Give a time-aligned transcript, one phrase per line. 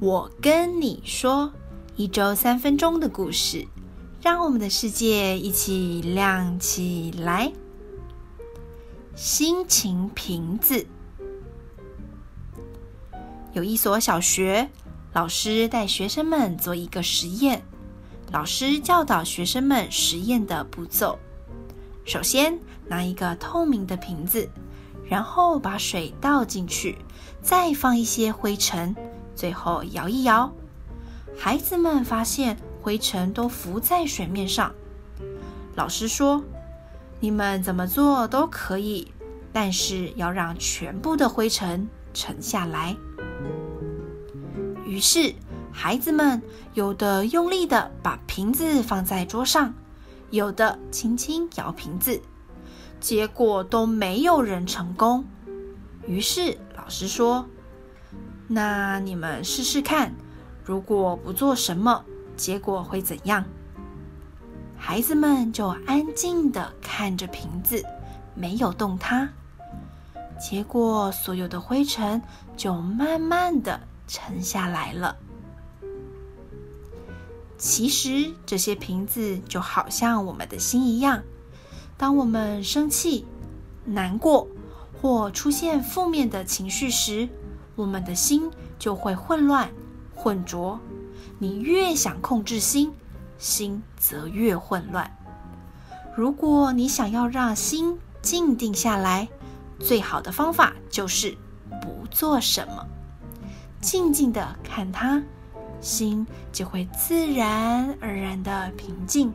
[0.00, 1.52] 我跟你说，
[1.94, 3.66] 一周三分钟的故事，
[4.20, 7.52] 让我们的世界一起亮起来。
[9.14, 10.86] 心情瓶子。
[13.52, 14.68] 有一所小学，
[15.12, 17.62] 老师带学生们做一个实验。
[18.32, 21.18] 老师教导学生们实验的步骤：
[22.04, 24.48] 首先拿一个透明的瓶子，
[25.08, 26.98] 然后把水倒进去，
[27.40, 28.94] 再放一些灰尘。
[29.34, 30.52] 最后摇一摇，
[31.36, 34.74] 孩子们发现灰尘都浮在水面上。
[35.74, 36.44] 老师说
[37.18, 39.10] ：“你们怎么做都可以，
[39.52, 42.94] 但是要让全部的灰尘沉下来。”
[44.84, 45.34] 于是，
[45.72, 46.42] 孩子们
[46.74, 49.72] 有的用力地把瓶子放在桌上，
[50.32, 52.22] 有的轻轻摇瓶子，
[52.98, 55.26] 结果都没有人成功。
[56.06, 57.46] 于是，老师说。
[58.48, 60.14] 那你们试试看，
[60.64, 62.02] 如果不做什么，
[62.34, 63.44] 结果会怎样？
[64.78, 67.84] 孩子们就安静地看着瓶子，
[68.34, 69.28] 没有动它。
[70.40, 72.22] 结果所有的灰尘
[72.56, 75.14] 就慢慢地沉下来了。
[77.62, 81.22] 其实这些瓶子就好像我们的心一样，
[81.96, 83.24] 当我们生气、
[83.84, 84.48] 难过
[85.00, 87.28] 或出现负面的情绪时，
[87.76, 89.70] 我们的心就会混乱、
[90.12, 90.80] 混浊。
[91.38, 92.92] 你越想控制心，
[93.38, 95.16] 心则越混乱。
[96.16, 99.28] 如果你想要让心静定下来，
[99.78, 101.38] 最好的方法就是
[101.80, 102.84] 不做什么，
[103.80, 105.22] 静静地看它，
[105.82, 109.32] 心就会自然而然的平静，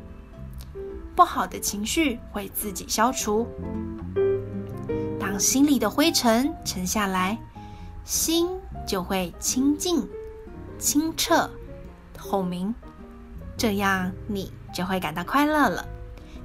[1.13, 3.45] 不好的情绪会自己消除。
[5.19, 7.37] 当心里的灰尘沉下来，
[8.05, 8.47] 心
[8.87, 10.07] 就会清净、
[10.79, 11.49] 清澈、
[12.13, 12.73] 透明，
[13.57, 15.85] 这样你就会感到快乐了，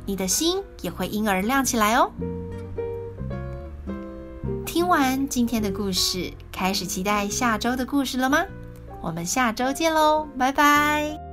[0.04, 2.10] 你的心也会因而亮起来哦。
[4.66, 8.44] 听完今天的故事，开始期待下周的故事了吗？
[9.02, 11.31] 我们下周见喽，拜拜。